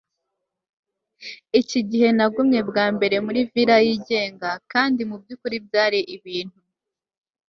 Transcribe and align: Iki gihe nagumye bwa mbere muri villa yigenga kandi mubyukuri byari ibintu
Iki 1.59 1.79
gihe 1.89 2.07
nagumye 2.17 2.59
bwa 2.69 2.85
mbere 2.95 3.15
muri 3.25 3.39
villa 3.51 3.77
yigenga 3.87 4.49
kandi 4.71 4.99
mubyukuri 5.09 5.55
byari 5.67 5.99
ibintu 6.15 6.59